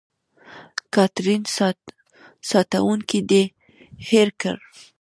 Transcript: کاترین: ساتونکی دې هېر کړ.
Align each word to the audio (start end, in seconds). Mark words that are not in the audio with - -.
کاترین: 0.93 1.41
ساتونکی 2.51 3.19
دې 3.29 3.43
هېر 4.09 4.29
کړ. 4.41 4.55